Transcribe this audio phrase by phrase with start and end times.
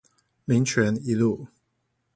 [0.45, 1.45] 民權一路